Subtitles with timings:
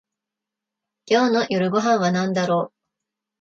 [1.05, 2.73] 今日の夜ご飯はなんだろう